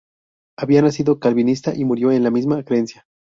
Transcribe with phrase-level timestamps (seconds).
[0.57, 3.05] Había nacido calvinista y murió en la misma creencia.